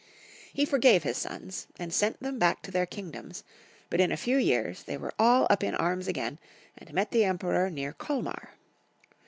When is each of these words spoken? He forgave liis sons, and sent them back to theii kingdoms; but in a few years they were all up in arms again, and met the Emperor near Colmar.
He 0.51 0.65
forgave 0.65 1.03
liis 1.03 1.17
sons, 1.17 1.67
and 1.77 1.93
sent 1.93 2.23
them 2.23 2.39
back 2.39 2.63
to 2.63 2.71
theii 2.71 2.89
kingdoms; 2.89 3.43
but 3.87 4.01
in 4.01 4.11
a 4.11 4.17
few 4.17 4.35
years 4.35 4.81
they 4.81 4.97
were 4.97 5.13
all 5.19 5.45
up 5.51 5.63
in 5.63 5.75
arms 5.75 6.07
again, 6.07 6.39
and 6.75 6.91
met 6.91 7.11
the 7.11 7.23
Emperor 7.23 7.69
near 7.69 7.93
Colmar. 7.93 8.49